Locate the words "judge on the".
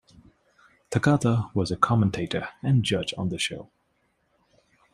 2.83-3.37